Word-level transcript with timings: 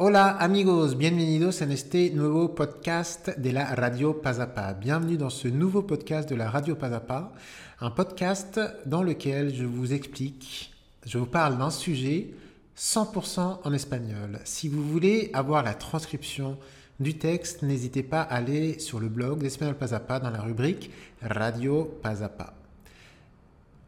Hola 0.00 0.36
amigos, 0.38 0.96
bienvenidos 0.96 1.60
en 1.60 1.72
este 1.72 2.10
nuevo 2.10 2.54
podcast 2.54 3.30
de 3.30 3.52
la 3.52 3.74
Radio 3.74 4.22
Pazapa. 4.22 4.72
Bienvenue 4.74 5.16
dans 5.16 5.28
ce 5.28 5.48
nouveau 5.48 5.82
podcast 5.82 6.30
de 6.30 6.36
la 6.36 6.48
Radio 6.48 6.76
Pazapa, 6.76 7.32
un 7.80 7.90
podcast 7.90 8.60
dans 8.86 9.02
lequel 9.02 9.52
je 9.52 9.64
vous 9.64 9.92
explique, 9.92 10.72
je 11.04 11.18
vous 11.18 11.26
parle 11.26 11.58
d'un 11.58 11.70
sujet 11.70 12.30
100% 12.76 13.58
en 13.64 13.72
espagnol. 13.72 14.38
Si 14.44 14.68
vous 14.68 14.84
voulez 14.84 15.30
avoir 15.32 15.64
la 15.64 15.74
transcription 15.74 16.58
du 17.00 17.18
texte, 17.18 17.62
n'hésitez 17.62 18.04
pas 18.04 18.22
à 18.22 18.36
aller 18.36 18.78
sur 18.78 19.00
le 19.00 19.08
blog 19.08 19.40
d'Espagnol 19.40 19.74
Pazapa 19.74 20.20
dans 20.20 20.30
la 20.30 20.42
rubrique 20.42 20.92
Radio 21.22 21.98
Pazapa. 22.00 22.54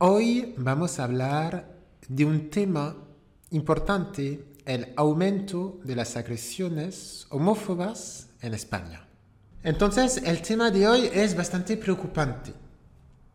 Hoy 0.01 0.55
vamos 0.57 0.99
a 0.99 1.05
hablar 1.05 1.63
de 2.09 2.25
un 2.25 2.39
tema 2.51 2.97
importante 3.53 4.21
el 4.67 4.93
aumento 4.97 5.79
de 5.85 5.97
las 5.97 6.17
agresiones 6.17 7.27
homófobas 7.31 8.29
en 8.43 8.55
España. 8.55 9.07
Entonces, 9.63 10.23
el 10.25 10.41
tema 10.43 10.71
de 10.71 10.89
hoy 10.89 11.11
es 11.13 11.37
bastante 11.37 11.77
preocupante. 11.77 12.53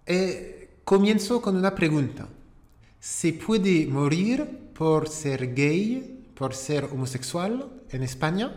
Eh, 0.05 0.80
comienzo 0.84 1.41
con 1.41 1.55
una 1.55 1.76
pregunta. 1.76 2.27
¿Se 3.00 3.34
puede 3.34 3.86
morir 3.86 4.72
por 4.73 5.08
ser 5.08 5.53
gay, 5.53 6.23
por 6.34 6.53
ser 6.53 6.86
homosexual 6.86 7.70
en 7.92 8.03
España? 8.03 8.52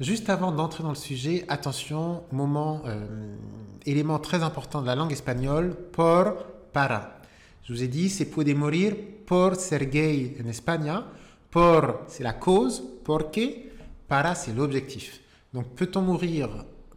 Juste 0.00 0.30
avant 0.30 0.50
d'entrer 0.50 0.82
dans 0.82 0.92
le 0.92 0.96
sujet, 0.96 1.44
attention, 1.48 2.22
moment, 2.32 2.80
euh, 2.86 3.36
élément 3.84 4.18
très 4.18 4.42
important 4.42 4.80
de 4.80 4.86
la 4.86 4.94
langue 4.94 5.12
espagnole, 5.12 5.76
por, 5.92 6.42
para. 6.72 7.20
Je 7.64 7.74
vous 7.74 7.82
ai 7.82 7.88
dit, 7.88 8.08
c'est 8.08 8.24
puede 8.24 8.54
morir 8.54 8.96
por 9.26 9.56
ser 9.56 9.90
gay 9.90 10.36
en 10.40 10.48
España. 10.48 11.04
Por, 11.50 12.06
c'est 12.08 12.22
la 12.22 12.34
cause. 12.34 12.82
Porque, 13.04 13.72
para, 14.08 14.34
c'est 14.34 14.52
l'objectif. 14.52 15.20
Donc, 15.52 15.74
peut-on 15.74 16.02
mourir 16.02 16.48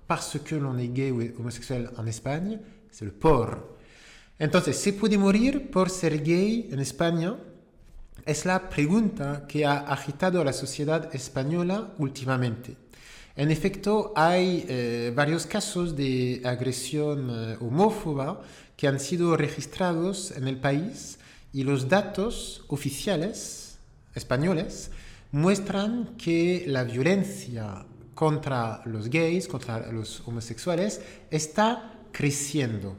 parce 0.07 0.37
que 0.37 0.55
l'on 0.55 0.77
est 0.77 0.87
gay 0.87 1.11
ou 1.11 1.21
homosexuel 1.39 1.89
en 1.97 2.05
Espagne? 2.05 2.59
C'est 2.91 3.05
le 3.05 3.11
por. 3.11 3.77
Entonces, 4.39 4.77
¿se 4.77 4.93
puede 4.93 5.17
morir 5.17 5.71
por 5.71 5.89
ser 5.89 6.21
gay 6.21 6.69
en 6.71 6.79
España? 6.79 7.35
Es 8.25 8.45
la 8.45 8.69
pregunta 8.69 9.45
que 9.47 9.65
ha 9.65 9.79
agitado 9.79 10.41
a 10.41 10.45
la 10.45 10.53
sociedad 10.53 11.13
española 11.15 11.93
últimamente. 11.97 12.77
En 13.35 13.49
efecto, 13.49 14.13
hay 14.15 14.65
eh, 14.67 15.11
varios 15.15 15.47
casos 15.47 15.95
de 15.95 16.41
agresión 16.45 17.29
eh, 17.31 17.57
homófoba 17.59 18.41
que 18.77 18.87
han 18.87 18.99
sido 18.99 19.35
registrados 19.35 20.31
en 20.31 20.47
el 20.47 20.57
país 20.57 21.17
y 21.51 21.63
los 21.63 21.89
datos 21.89 22.63
oficiales 22.67 23.62
españoles 24.15 24.91
muestran 25.31 26.15
que 26.17 26.63
la 26.67 26.83
violencia 26.83 27.85
contra 28.13 28.81
los 28.85 29.09
gays, 29.09 29.47
contra 29.47 29.91
los 29.91 30.21
homosexuales, 30.27 31.01
está 31.31 31.99
creciendo. 32.11 32.95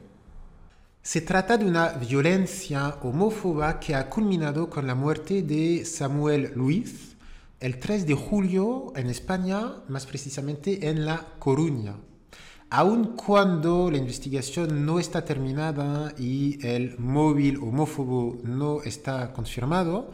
Se 1.01 1.21
trata 1.21 1.57
de 1.57 1.65
una 1.65 1.89
violencia 1.89 2.97
homófoba 3.01 3.79
que 3.79 3.95
ha 3.95 4.09
culminado 4.09 4.69
con 4.69 4.87
la 4.87 4.95
muerte 4.95 5.43
de 5.43 5.85
Samuel 5.85 6.51
Luis 6.55 7.15
el 7.59 7.79
3 7.79 8.05
de 8.05 8.15
julio 8.15 8.91
en 8.95 9.09
España, 9.09 9.83
más 9.87 10.05
precisamente 10.05 10.89
en 10.89 11.05
La 11.05 11.25
Coruña. 11.39 11.95
Aun 12.69 13.15
cuando 13.15 13.89
la 13.89 13.97
investigación 13.97 14.85
no 14.85 14.99
está 14.99 15.23
terminada 15.23 16.13
y 16.17 16.57
el 16.65 16.97
móvil 16.99 17.57
homófobo 17.57 18.39
no 18.43 18.81
está 18.81 19.31
confirmado, 19.31 20.11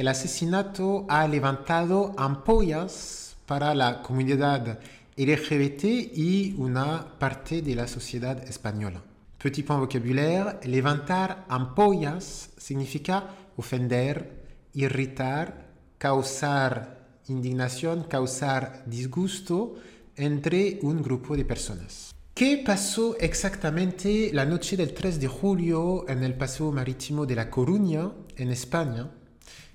el 0.00 0.08
asesinato 0.08 1.04
ha 1.10 1.28
levantado 1.28 2.14
ampollas 2.16 3.36
para 3.44 3.74
la 3.74 4.00
comunidad 4.00 4.78
LGBT 5.14 5.84
y 6.16 6.54
una 6.56 7.18
parte 7.18 7.60
de 7.60 7.74
la 7.74 7.86
sociedad 7.86 8.42
española. 8.48 9.02
Petit 9.36 9.66
point 9.66 9.80
vocabulaire, 9.82 10.58
levantar 10.64 11.44
ampollas 11.50 12.48
significa 12.56 13.28
ofender, 13.58 14.46
irritar, 14.72 15.66
causar 15.98 17.20
indignación, 17.28 18.04
causar 18.04 18.82
disgusto 18.86 19.74
entre 20.16 20.78
un 20.80 21.02
grupo 21.02 21.36
de 21.36 21.44
personas. 21.44 22.14
¿Qué 22.32 22.62
pasó 22.64 23.18
exactamente 23.18 24.30
la 24.32 24.46
noche 24.46 24.78
del 24.78 24.94
3 24.94 25.20
de 25.20 25.28
julio 25.28 26.08
en 26.08 26.22
el 26.24 26.32
paseo 26.32 26.72
marítimo 26.72 27.26
de 27.26 27.34
La 27.34 27.50
Coruña, 27.50 28.12
en 28.36 28.50
España? 28.50 29.10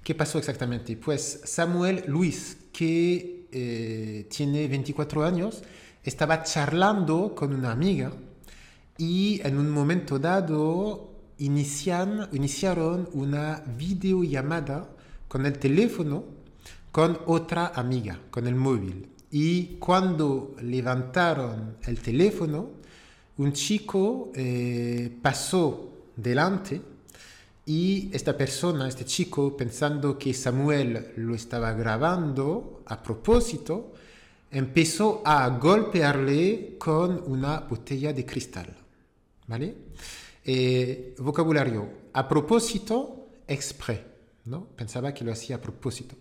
¿Qué 0.05 0.13
pasó 0.13 0.37
exactamente? 0.37 0.95
Pues 0.97 1.41
Samuel 1.45 2.03
Luis, 2.05 2.57
que 2.71 3.47
eh, 3.51 4.27
tiene 4.29 4.67
24 4.67 5.25
años, 5.25 5.63
estaba 6.03 6.43
charlando 6.43 7.33
con 7.33 7.55
una 7.55 7.71
amiga 7.71 8.11
y 8.99 9.41
en 9.43 9.57
un 9.57 9.71
momento 9.71 10.19
dado 10.19 11.09
inician, 11.39 12.29
iniciaron 12.33 13.09
una 13.13 13.63
videollamada 13.65 14.87
con 15.27 15.47
el 15.47 15.57
teléfono 15.57 16.25
con 16.91 17.17
otra 17.25 17.71
amiga, 17.73 18.19
con 18.29 18.45
el 18.45 18.53
móvil. 18.53 19.09
Y 19.31 19.77
cuando 19.79 20.55
levantaron 20.61 21.77
el 21.81 21.99
teléfono, 21.99 22.69
un 23.37 23.53
chico 23.53 24.31
eh, 24.35 25.17
pasó 25.19 26.11
delante 26.15 26.94
y 27.65 28.09
esta 28.13 28.37
persona, 28.37 28.87
este 28.87 29.05
chico, 29.05 29.57
pensando 29.57 30.19
que 30.19 30.33
Samuel 30.33 31.13
lo 31.17 31.33
estaba 31.33 31.73
grabando 31.73 32.83
a 32.85 33.01
propósito, 33.01 33.93
empezó 34.51 35.23
a 35.25 35.49
golpearle 35.49 36.75
con 36.77 37.23
una 37.25 37.61
botella 37.61 38.13
de 38.13 38.25
cristal. 38.25 38.75
¿Vale? 39.47 39.75
Eh, 40.43 41.15
vocabulario, 41.17 41.89
a 42.13 42.27
propósito, 42.27 43.29
exprès, 43.47 44.01
¿no? 44.45 44.67
Pensaba 44.75 45.13
que 45.13 45.23
lo 45.23 45.31
hacía 45.31 45.55
a 45.55 45.61
propósito. 45.61 46.15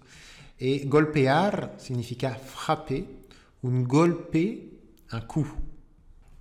Eh, 0.59 0.85
golpear 0.87 1.77
significa 1.79 2.35
frapper, 2.35 3.05
un 3.63 3.87
golpe, 3.87 4.71
un 5.13 5.21
coup. 5.23 5.47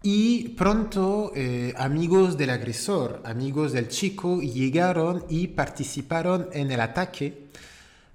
Y 0.05 0.49
pronto 0.49 1.31
eh, 1.33 1.73
amigos 1.77 2.37
del 2.37 2.49
agresor, 2.49 3.21
amigos 3.23 3.71
del 3.71 3.87
chico, 3.87 4.41
llegaron 4.41 5.23
y 5.29 5.47
participaron 5.47 6.49
en 6.51 6.71
el 6.71 6.81
ataque. 6.81 7.47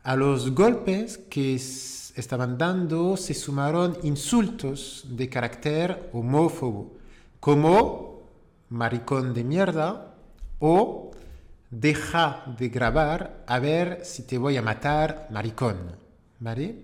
A 0.02 0.14
los 0.14 0.50
golpes 0.54 1.16
que 1.30 1.54
estaban 1.54 2.58
dando 2.58 3.16
se 3.16 3.32
sumaron 3.32 3.96
insultos 4.02 5.06
de 5.08 5.30
carácter 5.30 6.10
homófobo, 6.12 6.92
como 7.40 8.20
maricón 8.68 9.32
de 9.32 9.44
mierda 9.44 10.14
o 10.58 11.12
deja 11.70 12.54
de 12.58 12.68
grabar 12.68 13.44
a 13.46 13.58
ver 13.60 14.04
si 14.04 14.24
te 14.24 14.36
voy 14.36 14.58
a 14.58 14.62
matar, 14.62 15.26
maricón. 15.30 15.96
¿Vale? 16.38 16.82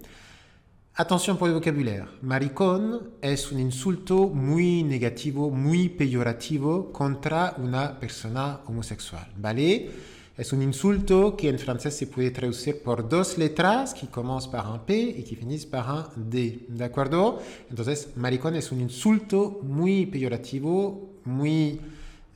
Atención 0.97 1.37
por 1.37 1.49
el 1.49 1.57
vocabulario. 1.57 2.07
Maricón 2.23 3.15
es 3.21 3.51
un 3.51 3.59
insulto 3.59 4.29
muy 4.29 4.85
negativo, 4.85 5.51
muy 5.51 5.89
peyorativo 5.89 6.93
contra 6.93 7.57
una 7.59 7.99
persona 7.99 8.61
homosexual. 8.67 9.27
¿Vale? 9.37 9.91
Es 10.37 10.53
un 10.53 10.63
insulto 10.63 11.37
que 11.37 11.49
en 11.49 11.59
francés 11.59 11.97
se 11.97 12.07
puede 12.07 12.31
traducir 12.31 12.81
por 12.81 13.09
dos 13.09 13.39
letras 13.39 13.93
que 13.93 14.07
comienzan 14.07 14.53
par 14.53 14.69
un 14.69 14.87
P 14.87 14.95
y 14.95 15.25
que 15.25 15.35
finissent 15.35 15.69
par 15.69 16.13
un 16.17 16.31
D. 16.31 16.67
¿De 16.69 16.85
acuerdo? 16.85 17.41
Entonces, 17.69 18.11
maricón 18.15 18.55
es 18.55 18.71
un 18.71 18.81
insulto 18.81 19.59
muy 19.65 20.07
peyorativo, 20.07 21.19
muy 21.25 21.81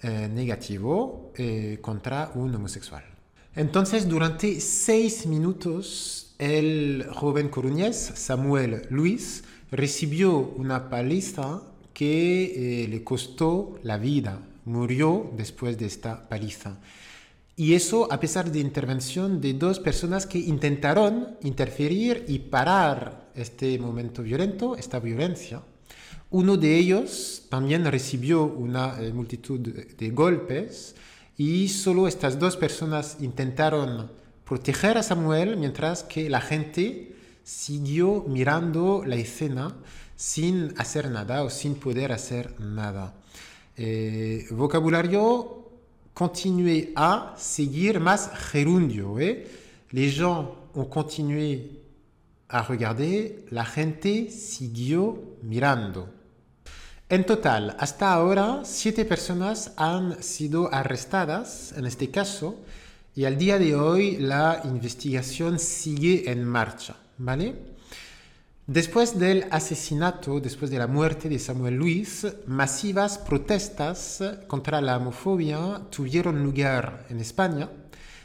eh, 0.02 0.28
negativo 0.28 1.30
eh, 1.36 1.78
contra 1.80 2.32
un 2.34 2.52
homosexual. 2.56 3.17
Entonces, 3.58 4.08
durante 4.08 4.60
seis 4.60 5.26
minutos, 5.26 6.32
el 6.38 7.04
joven 7.12 7.48
coruñés 7.48 7.96
Samuel 8.14 8.86
Luis 8.88 9.42
recibió 9.72 10.38
una 10.38 10.88
paliza 10.88 11.62
que 11.92 12.84
eh, 12.84 12.86
le 12.86 13.02
costó 13.02 13.80
la 13.82 13.98
vida, 13.98 14.40
murió 14.64 15.32
después 15.36 15.76
de 15.76 15.86
esta 15.86 16.28
paliza. 16.28 16.78
Y 17.56 17.74
eso 17.74 18.06
a 18.12 18.20
pesar 18.20 18.52
de 18.52 18.60
intervención 18.60 19.40
de 19.40 19.54
dos 19.54 19.80
personas 19.80 20.24
que 20.24 20.38
intentaron 20.38 21.36
interferir 21.42 22.26
y 22.28 22.38
parar 22.38 23.28
este 23.34 23.76
momento 23.80 24.22
violento, 24.22 24.76
esta 24.76 25.00
violencia. 25.00 25.62
Uno 26.30 26.56
de 26.56 26.76
ellos 26.76 27.42
también 27.48 27.84
recibió 27.86 28.44
una 28.44 29.02
eh, 29.02 29.12
multitud 29.12 29.58
de 29.58 30.10
golpes 30.10 30.94
y 31.38 31.68
solo 31.68 32.08
estas 32.08 32.38
dos 32.40 32.56
personas 32.56 33.16
intentaron 33.20 34.10
proteger 34.44 34.98
a 34.98 35.04
Samuel 35.04 35.56
mientras 35.56 36.02
que 36.02 36.28
la 36.28 36.40
gente 36.40 37.14
siguió 37.44 38.24
mirando 38.26 39.04
la 39.06 39.14
escena 39.14 39.76
sin 40.16 40.74
hacer 40.78 41.10
nada 41.12 41.44
o 41.44 41.48
sin 41.48 41.76
poder 41.76 42.10
hacer 42.10 42.58
nada. 42.60 43.14
Eh, 43.76 44.46
vocabulario, 44.50 45.70
continuer 46.12 46.92
à 46.96 47.34
seguir 47.38 48.00
más 48.00 48.32
gerundio. 48.50 49.20
Eh? 49.20 49.46
Les 49.92 50.10
gens 50.10 50.48
ont 50.74 50.86
continué 50.86 51.82
a 52.48 52.62
regarder, 52.62 53.44
la 53.50 53.64
gente 53.64 54.28
siguió 54.30 55.36
mirando. 55.42 56.17
En 57.10 57.24
total, 57.24 57.74
hasta 57.78 58.12
ahora, 58.12 58.60
siete 58.64 59.06
personas 59.06 59.72
han 59.78 60.22
sido 60.22 60.74
arrestadas 60.74 61.72
en 61.74 61.86
este 61.86 62.10
caso 62.10 62.56
y 63.16 63.24
al 63.24 63.38
día 63.38 63.58
de 63.58 63.74
hoy 63.74 64.18
la 64.18 64.60
investigación 64.64 65.58
sigue 65.58 66.30
en 66.30 66.44
marcha, 66.44 66.96
¿vale? 67.16 67.54
Después 68.66 69.18
del 69.18 69.46
asesinato, 69.50 70.38
después 70.38 70.70
de 70.70 70.76
la 70.76 70.86
muerte 70.86 71.30
de 71.30 71.38
Samuel 71.38 71.76
Luis, 71.76 72.26
masivas 72.46 73.16
protestas 73.16 74.22
contra 74.46 74.82
la 74.82 74.98
homofobia 74.98 75.80
tuvieron 75.88 76.44
lugar 76.44 77.06
en 77.08 77.20
España 77.20 77.70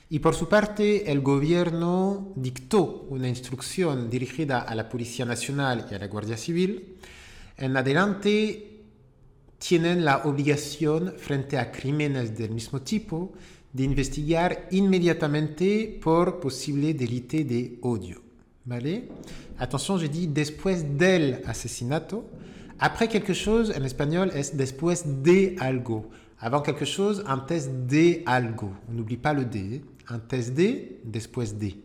y 0.09 0.19
por 0.19 0.35
su 0.35 0.49
parte 0.49 1.09
el 1.09 1.21
gobierno 1.21 2.33
dictó 2.35 3.07
una 3.09 3.29
instrucción 3.29 4.09
dirigida 4.09 4.59
a 4.59 4.75
la 4.75 4.89
Policía 4.89 5.23
Nacional 5.23 5.87
y 5.89 5.95
a 5.95 5.99
la 5.99 6.07
Guardia 6.07 6.35
Civil. 6.35 6.97
En 7.55 7.77
adelante 7.77 8.72
tienen 9.65 10.03
la 10.03 10.23
obligación 10.25 11.13
frente 11.17 11.57
a 11.57 11.71
crímenes 11.71 12.37
del 12.37 12.51
mismo 12.51 12.81
tipo 12.81 13.31
de 13.71 13.83
investigar 13.83 14.67
inmediatamente 14.71 15.99
por 16.03 16.41
posible 16.41 16.93
delito 16.93 17.37
de 17.37 17.79
odio. 17.81 18.21
¿Vale? 18.65 19.07
Attention, 19.57 19.99
je 19.99 20.07
dis 20.09 20.27
después 20.33 20.97
del 20.97 21.41
asesinato. 21.45 22.25
Après 22.77 23.07
quelque 23.07 23.33
chose, 23.33 23.71
en 23.73 23.85
espagnol, 23.85 24.31
es 24.35 24.57
después 24.57 25.23
de 25.23 25.55
algo. 25.59 26.09
Avant 26.39 26.61
quelque 26.61 26.85
chose, 26.85 27.23
antes 27.25 27.69
de 27.87 28.21
algo. 28.25 28.73
On 28.89 28.93
n'oublie 28.93 29.17
pas 29.17 29.33
le 29.33 29.45
de. 29.45 29.81
Antes 30.07 30.53
de, 30.53 30.99
después 31.05 31.57
de. 31.57 31.77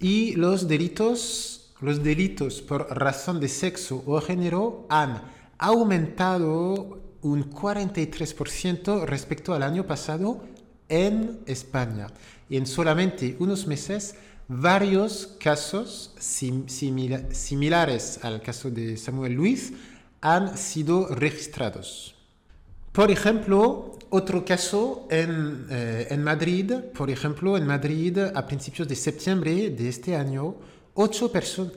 Y 0.00 0.34
los 0.36 0.68
delitos, 0.68 1.74
los 1.80 2.04
delitos 2.04 2.62
por 2.62 2.86
razón 2.96 3.40
de 3.40 3.48
sexo 3.48 4.04
o 4.06 4.20
género 4.20 4.86
han 4.88 5.22
aumentado 5.58 7.00
un 7.22 7.50
43% 7.50 9.06
respecto 9.06 9.54
al 9.54 9.62
año 9.62 9.86
pasado 9.86 10.42
en 10.88 11.40
España. 11.46 12.08
Y 12.48 12.56
en 12.56 12.66
solamente 12.66 13.36
unos 13.38 13.66
meses, 13.66 14.16
varios 14.48 15.36
casos 15.40 16.14
similares 16.18 18.18
al 18.22 18.42
caso 18.42 18.70
de 18.70 18.96
Samuel 18.96 19.32
Luis 19.32 19.72
han 20.20 20.56
sido 20.56 21.08
registrados. 21.08 22.14
Por 22.92 23.10
ejemplo, 23.10 23.98
otro 24.10 24.44
caso 24.44 25.08
en, 25.10 25.66
eh, 25.70 26.06
en, 26.10 26.22
Madrid, 26.22 26.72
por 26.94 27.10
ejemplo, 27.10 27.56
en 27.56 27.66
Madrid 27.66 28.18
a 28.18 28.46
principios 28.46 28.86
de 28.86 28.94
septiembre 28.94 29.70
de 29.70 29.88
este 29.88 30.14
año, 30.14 30.54
ocho, 30.94 31.32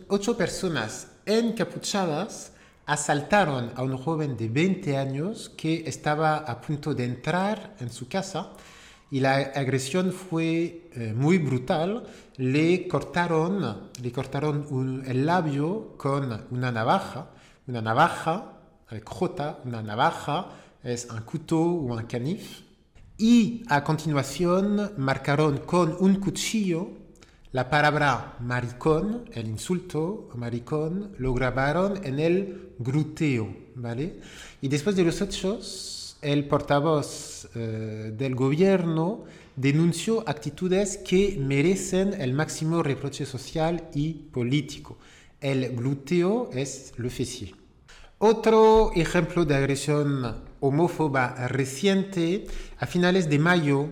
ocho 0.09 0.37
personas 0.37 1.07
encapuchadas 1.25 2.51
asaltaron 2.87 3.73
a 3.75 3.83
un 3.83 3.97
joven 3.97 4.37
de 4.37 4.47
20 4.47 4.97
años 4.97 5.49
que 5.57 5.83
estaba 5.85 6.37
a 6.37 6.61
punto 6.61 6.95
de 6.95 7.03
entrar 7.03 7.75
en 7.79 7.91
su 7.91 8.07
casa 8.07 8.53
y 9.11 9.19
la 9.19 9.35
agresión 9.35 10.13
fue 10.13 10.89
eh, 10.93 11.13
muy 11.13 11.37
brutal. 11.37 12.05
Le 12.37 12.87
cortaron, 12.87 13.89
le 14.01 14.11
cortaron 14.11 15.03
el 15.05 15.25
labio 15.25 15.97
con 15.97 16.45
una 16.49 16.71
navaja, 16.71 17.27
una 17.67 17.81
navaja, 17.81 18.53
avec 18.89 19.07
J, 19.07 19.59
una 19.65 19.81
navaja, 19.81 20.47
es 20.81 21.09
un 21.11 21.21
couteau 21.21 21.89
o 21.89 21.93
un 21.93 22.03
canif. 22.03 22.61
Y 23.17 23.63
a 23.67 23.83
continuación 23.83 24.93
marcaron 24.97 25.57
con 25.57 25.97
un 25.99 26.15
cuchillo 26.21 27.06
la 27.57 27.71
palabra 27.71 28.35
maricón, 28.39 29.27
el 29.33 29.47
insulto 29.47 30.29
maricón, 30.35 31.15
lo 31.17 31.33
grabaron 31.33 32.05
en 32.05 32.19
el 32.19 32.73
glúteo, 32.77 33.47
¿vale? 33.73 34.19
Y 34.61 34.67
después 34.67 34.95
de 34.95 35.03
los 35.03 35.19
hechos, 35.21 36.17
el 36.21 36.47
portavoz 36.47 37.49
eh, 37.55 38.13
del 38.15 38.35
gobierno 38.35 39.23
denunció 39.55 40.23
actitudes 40.29 40.97
que 40.97 41.35
merecen 41.39 42.13
el 42.21 42.31
máximo 42.33 42.83
reproche 42.83 43.25
social 43.25 43.89
y 43.95 44.13
político. 44.13 44.99
El 45.41 45.75
glúteo 45.75 46.51
es 46.53 46.93
le 46.97 47.09
fessier. 47.09 47.55
Otro 48.19 48.91
ejemplo 48.93 49.45
de 49.45 49.55
agresión 49.55 50.43
homófoba 50.59 51.47
reciente, 51.47 52.45
a 52.77 52.85
finales 52.85 53.31
de 53.31 53.39
mayo 53.39 53.89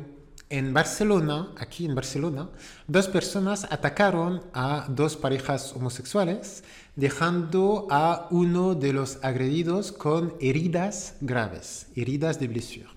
en 0.50 0.74
Barcelona, 0.74 1.50
aquí 1.58 1.86
en 1.86 1.96
Barcelona, 1.96 2.50
dos 2.88 3.08
personas 3.08 3.66
atacaron 3.70 4.44
a 4.54 4.86
dos 4.90 5.18
parejas 5.18 5.74
homosexuales, 5.74 6.64
dejando 6.96 7.88
a 7.90 8.28
uno 8.32 8.76
de 8.76 8.94
los 8.94 9.18
agredidos 9.24 9.92
con 9.92 10.36
heridas 10.40 11.16
graves, 11.22 11.88
heridas 11.96 12.40
de 12.40 12.48
blessure. 12.48 12.90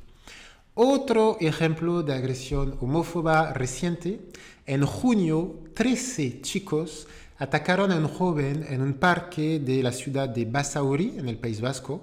Otro 0.74 1.38
ejemplo 1.40 2.02
de 2.02 2.14
agresión 2.14 2.76
homófoba 2.80 3.52
reciente, 3.52 4.20
en 4.66 4.84
junio, 4.84 5.64
13 5.74 6.42
chicos 6.42 7.08
atacaron 7.38 7.90
a 7.90 7.96
un 7.96 8.08
joven 8.08 8.64
en 8.68 8.82
un 8.82 8.94
parque 8.94 9.58
de 9.58 9.82
la 9.82 9.92
ciudad 9.92 10.28
de 10.28 10.44
Basauri, 10.44 11.14
en 11.16 11.28
el 11.28 11.38
País 11.38 11.60
Vasco. 11.60 12.02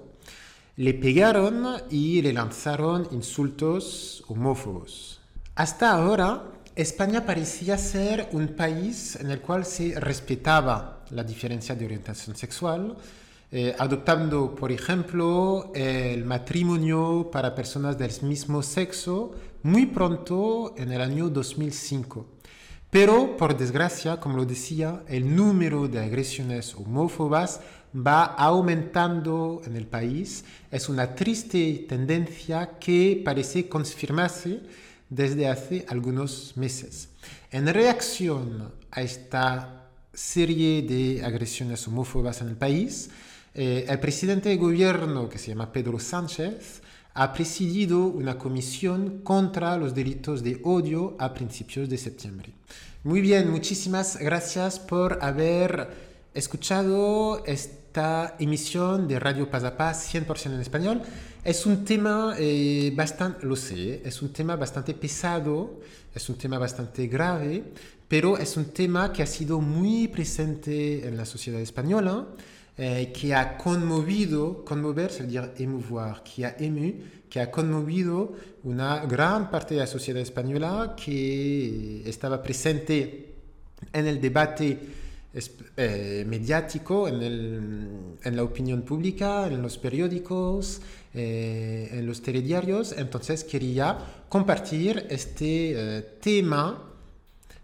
Le 0.77 0.93
pegaron 0.93 1.65
y 1.89 2.21
le 2.21 2.33
lanzaron 2.33 3.07
insultos 3.11 4.23
homófobos. 4.27 5.21
Hasta 5.55 5.91
ahora, 5.91 6.43
España 6.75 7.25
parecía 7.25 7.77
ser 7.77 8.27
un 8.33 8.49
país 8.49 9.15
en 9.15 9.31
el 9.31 9.39
cual 9.39 9.63
se 9.63 9.97
respetaba 9.97 11.05
la 11.11 11.23
diferencia 11.23 11.73
de 11.73 11.85
orientación 11.85 12.35
sexual, 12.35 12.97
eh, 13.53 13.73
adoptando, 13.79 14.53
por 14.53 14.73
ejemplo, 14.73 15.71
el 15.73 16.25
matrimonio 16.25 17.29
para 17.31 17.55
personas 17.55 17.97
del 17.97 18.11
mismo 18.23 18.61
sexo 18.61 19.31
muy 19.63 19.85
pronto 19.85 20.75
en 20.75 20.91
el 20.91 20.99
año 20.99 21.29
2005. 21.29 22.25
Pero, 22.89 23.37
por 23.37 23.57
desgracia, 23.57 24.19
como 24.19 24.35
lo 24.35 24.45
decía, 24.45 25.03
el 25.07 25.33
número 25.33 25.87
de 25.87 25.99
agresiones 25.99 26.75
homófobas 26.75 27.61
va 27.95 28.25
aumentando 28.25 29.61
en 29.65 29.77
el 29.77 29.87
país. 29.87 30.43
Es 30.69 30.89
una 30.89 31.15
triste 31.15 31.85
tendencia 31.87 32.77
que 32.77 33.21
parece 33.23 33.69
confirmarse 33.69 34.59
desde 35.15 35.47
hace 35.47 35.85
algunos 35.87 36.57
meses. 36.57 37.09
En 37.51 37.65
reacción 37.67 38.71
a 38.91 39.01
esta 39.01 39.89
serie 40.13 40.81
de 40.81 41.23
agresiones 41.23 41.87
homófobas 41.87 42.41
en 42.41 42.49
el 42.49 42.55
país, 42.55 43.09
eh, 43.53 43.85
el 43.87 43.99
presidente 43.99 44.49
de 44.49 44.57
gobierno, 44.57 45.29
que 45.29 45.37
se 45.37 45.47
llama 45.47 45.71
Pedro 45.71 45.99
Sánchez, 45.99 46.81
ha 47.13 47.31
presidido 47.31 48.07
una 48.07 48.37
comisión 48.37 49.21
contra 49.23 49.77
los 49.77 49.95
delitos 49.95 50.43
de 50.43 50.59
odio 50.63 51.15
a 51.17 51.33
principios 51.33 51.87
de 51.87 51.97
septiembre. 51.97 52.51
Muy 53.05 53.21
bien, 53.21 53.49
muchísimas 53.49 54.17
gracias 54.17 54.79
por 54.79 55.23
haber 55.23 55.89
escuchado 56.33 57.45
esta 57.45 58.35
emisión 58.39 59.07
de 59.07 59.19
Radio 59.19 59.49
Paz 59.49 59.63
a 59.63 59.77
Paz 59.77 60.13
100% 60.13 60.53
en 60.53 60.59
español. 60.59 61.01
Es 61.45 61.67
un 61.67 61.85
tema 61.85 62.33
eh, 62.39 62.91
bastante, 62.95 63.45
lo 63.45 63.55
sé, 63.55 64.01
es 64.03 64.23
un 64.23 64.33
tema 64.33 64.55
bastante 64.55 64.95
pesado, 64.95 65.79
es 66.15 66.27
un 66.27 66.39
tema 66.39 66.57
bastante 66.57 67.05
grave, 67.05 67.63
pero 68.07 68.39
es 68.39 68.57
un 68.57 68.65
tema 68.73 69.13
que 69.13 69.21
ha 69.21 69.27
sido 69.27 69.61
muy 69.61 70.07
presente 70.07 71.07
en 71.07 71.15
la 71.15 71.23
sociedad 71.23 71.61
española, 71.61 72.25
eh, 72.79 73.13
que 73.13 73.35
ha 73.35 73.59
conmovido, 73.59 74.65
conmover, 74.65 75.11
es 75.11 75.19
decir, 75.19 75.51
émouvoir, 75.59 76.23
que 76.23 76.47
ha 76.47 76.55
ému, 76.57 76.93
que 77.29 77.39
ha 77.39 77.51
conmovido 77.51 78.33
una 78.63 79.05
gran 79.05 79.51
parte 79.51 79.75
de 79.75 79.81
la 79.81 79.87
sociedad 79.87 80.23
española 80.23 80.95
que 80.97 82.01
estaba 82.09 82.41
presente 82.41 83.35
en 83.93 84.07
el 84.07 84.19
debate 84.19 84.79
eh, 85.77 86.25
en, 86.25 88.17
en, 88.23 88.35
la 88.35 88.43
opinión 88.43 88.83
pública, 88.83 89.47
en 89.47 89.61
los 89.61 89.77
periódicos, 89.77 90.81
eh, 91.13 91.89
en 91.91 92.05
los 92.05 92.21
telediarios. 92.21 92.93
Entonces 92.97 93.43
quería 93.43 93.97
compartir 94.29 95.05
este 95.09 95.97
eh, 95.97 96.01
tema 96.21 96.91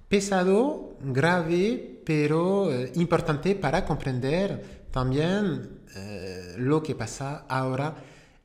pesado, 0.10 0.98
grave, 1.02 2.02
pero 2.06 2.70
importante 2.96 3.56
para 3.56 3.86
comprender 3.86 4.84
también 4.92 5.80
lo 6.58 6.84
que 6.84 6.96
pasa 6.96 7.46
ahora 7.48 7.96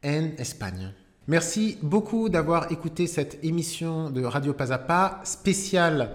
en 0.02 0.37
España. 0.38 0.95
Merci 1.26 1.76
beaucoup 1.83 2.28
d'avoir 2.28 2.71
écouté 2.71 3.09
cette 3.09 3.42
émission 3.42 4.11
de 4.11 4.25
Radio 4.25 4.54
Pas 4.54 4.73
à 4.73 4.78
Pas 4.78 5.21
spéciale 5.25 6.11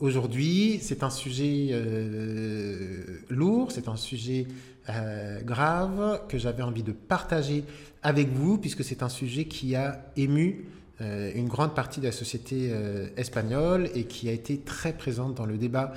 aujourd'hui. 0.00 0.78
C'est 0.80 1.02
un 1.02 1.10
sujet 1.10 1.68
euh, 1.70 3.02
lourd, 3.28 3.72
c'est 3.72 3.88
un 3.88 3.96
sujet 3.96 4.46
euh, 4.88 5.40
grave 5.42 6.22
que 6.28 6.38
j'avais 6.38 6.62
envie 6.62 6.82
de 6.82 6.92
partager 6.92 7.64
avec 8.02 8.28
vous, 8.30 8.58
puisque 8.58 8.84
c'est 8.84 9.02
un 9.02 9.08
sujet 9.08 9.44
qui 9.44 9.74
a 9.74 10.00
ému 10.16 10.66
euh, 11.00 11.32
une 11.34 11.48
grande 11.48 11.74
partie 11.74 12.00
de 12.00 12.06
la 12.06 12.12
société 12.12 12.72
espagnole 13.16 13.90
et 13.94 14.04
qui 14.04 14.28
a 14.28 14.32
été 14.32 14.58
très 14.58 14.92
présente 14.92 15.34
dans 15.34 15.46
le 15.46 15.56
débat 15.56 15.92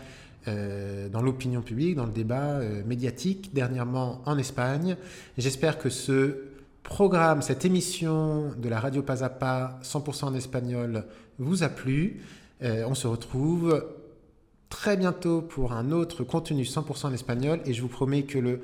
dans 0.48 1.22
l'opinion 1.22 1.62
publique, 1.62 1.96
dans 1.96 2.08
le 2.08 2.12
débat 2.12 2.60
médiatique, 2.88 3.54
dernièrement 3.54 4.24
en 4.26 4.40
Espagne. 4.40 4.98
J'espère 5.38 5.78
que 5.78 5.92
ce 5.92 6.46
programme, 6.82 7.44
cette 7.44 7.64
émission 7.64 8.52
de 8.58 8.68
la 8.68 8.80
radio 8.80 9.04
Pas 9.04 9.24
à 9.24 9.30
Pas 9.30 9.80
100% 9.84 10.26
en 10.26 10.34
espagnol 10.34 11.06
vous 11.38 11.62
a 11.62 11.70
plu. 11.70 12.22
On 12.62 12.96
se 12.96 13.08
retrouve 13.08 13.84
très 14.70 14.98
bientôt 14.98 15.42
pour 15.42 15.74
un 15.74 15.92
autre 15.92 16.24
contenu 16.24 16.64
100% 16.64 17.08
en 17.08 17.14
espagnol 17.14 17.60
et 17.66 17.74
je 17.74 17.82
vous 17.82 17.88
promets 17.88 18.24
que 18.24 18.60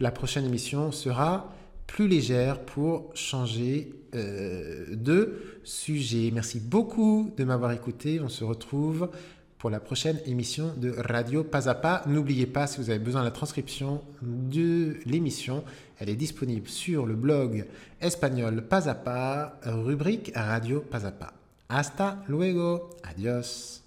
la 0.00 0.10
prochaine 0.10 0.44
émission 0.44 0.92
sera 0.92 1.54
plus 1.86 2.08
légère 2.08 2.60
pour 2.60 3.10
changer 3.14 3.92
euh, 4.14 4.84
de 4.90 5.40
sujet. 5.64 6.30
Merci 6.32 6.60
beaucoup 6.60 7.32
de 7.36 7.44
m'avoir 7.44 7.72
écouté. 7.72 8.20
On 8.20 8.28
se 8.28 8.44
retrouve 8.44 9.10
pour 9.58 9.70
la 9.70 9.80
prochaine 9.80 10.20
émission 10.26 10.72
de 10.76 10.94
Radio 10.96 11.44
Pas 11.44 11.68
à 11.68 11.74
Pas. 11.74 12.02
N'oubliez 12.06 12.46
pas, 12.46 12.66
si 12.66 12.78
vous 12.78 12.90
avez 12.90 12.98
besoin 12.98 13.22
de 13.22 13.26
la 13.26 13.32
transcription 13.32 14.02
de 14.22 14.96
l'émission, 15.06 15.64
elle 15.98 16.10
est 16.10 16.16
disponible 16.16 16.68
sur 16.68 17.06
le 17.06 17.14
blog 17.14 17.64
espagnol 18.00 18.66
Pas 18.66 18.88
à 18.88 18.94
Pas, 18.94 19.58
rubrique 19.64 20.32
Radio 20.34 20.80
Pas 20.80 21.06
à 21.06 21.12
Pas. 21.12 21.43
Hasta 21.74 22.22
luego. 22.28 22.90
Adios. 23.02 23.83